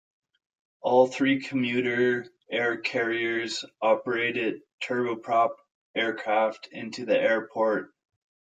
All 0.81 1.05
three 1.05 1.39
commuter 1.39 2.25
air 2.49 2.77
carriers 2.77 3.63
operated 3.83 4.63
turboprop 4.81 5.49
aircraft 5.93 6.69
into 6.71 7.05
the 7.05 7.19
airport. 7.19 7.91